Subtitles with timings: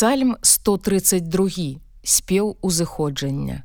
[0.00, 3.64] Псальм 132 спеў узыходжання.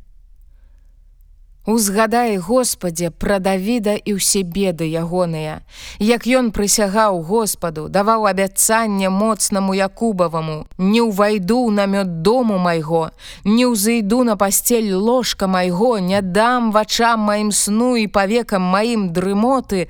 [1.65, 5.63] Узгадай, Господе, пра Давіда і ўсе беды ягоныя,
[6.03, 13.15] як ён прысягаў Господу, даваў абяцанне моцнаму Якубаваму, не ўвайду на мёд дому майго,
[13.47, 19.87] не ўзыйду на пасцель ложка майго, не дам вачам маім сну і павекам маім дрымоты,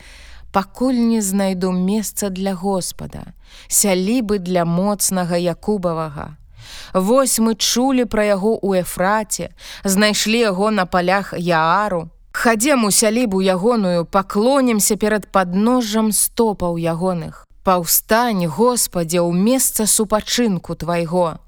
[0.56, 3.34] пакуль не знайду месца для Господа,
[3.68, 6.38] сялібы для моцнага Якубавага.
[6.94, 9.52] Вось мы чулі пра яго ў эфраце,
[9.84, 12.08] знайшлі яго на палях Яару.
[12.32, 17.44] Хадзем у сялібу ягоную, паклонімся перад падножжам стопаў ягоных.
[17.68, 21.44] Паўстань, Господе, ў месца супачынку твайго.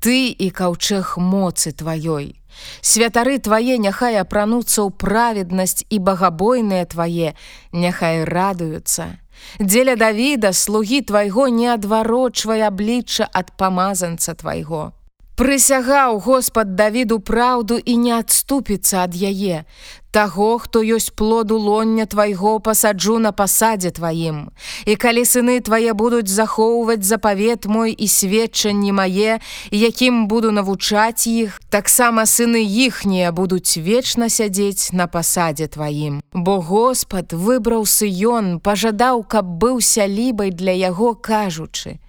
[0.00, 2.34] Ты і каўчэх моцы тваёй.
[2.80, 7.36] Святары твае няхай апрануцца ў праведнасць і багабойныя твае,
[7.72, 9.20] няхай радуюцца.
[9.60, 14.92] Дзеля Давіда слугі твайго не адварочвай аблічча ад памазанца твайго.
[15.36, 19.68] Прысягаў Господ Давіду праўду і не адступіцца ад яе.
[20.08, 24.48] Таго, хто ёсць плоду лоння твайго пасаджу на пасадзе тваім.
[24.88, 29.36] І калі сыны твае будуць захоўваць запавет мой і сведчанні мае,
[29.68, 36.24] якім буду навучаць іх, таксама сыны іхнія будуць вечна сядзець на пасадзе тваім.
[36.32, 42.00] Бо Господ выбраў сыён, пажадаў, каб быў сялібай для яго кажучы: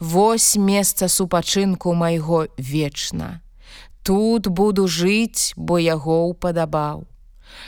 [0.00, 3.40] Вось месца супачынку майго вечна.
[4.02, 7.06] Тут буду жыць, бо яго ўпадабаў.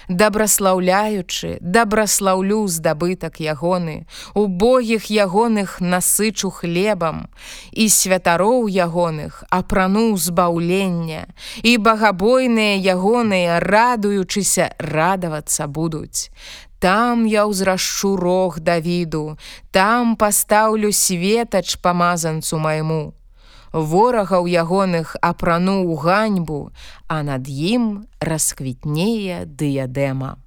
[0.09, 7.27] Дабраслаўляючы, дабраслаўлю здабытак ягоны, убогіх ягоных насычу хлебам,
[7.73, 11.27] і святароў ягоных апрану збаўлення,
[11.63, 16.31] і багабойныя ягоныя, радуючыся радавацца будуць.
[16.79, 19.39] Там я ўзрашчу рог Давіду,
[19.73, 23.16] там пастаўлю светач памазанцу майму.
[23.77, 26.73] Ворагаў ягоных апрануў ганьбу,
[27.13, 30.41] а над ім расквітнее дыядэма.